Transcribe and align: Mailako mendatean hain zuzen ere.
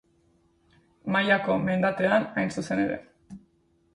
Mailako 1.15 1.57
mendatean 1.67 2.25
hain 2.41 2.51
zuzen 2.61 2.81
ere. 2.87 2.99